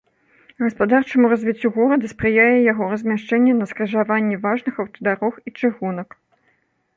[0.63, 6.09] Гаспадарчаму развіццю горада спрыяе яго размяшчэнне на скрыжаванні важных аўтадарог і чыгунак.